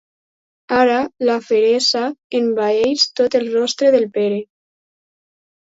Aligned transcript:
Ara 0.77 0.95
la 1.31 1.35
feresa 1.49 2.01
envaeix 2.41 3.05
tot 3.21 3.39
el 3.43 3.47
rostre 3.61 3.95
del 3.99 4.11
Pere. 4.19 4.43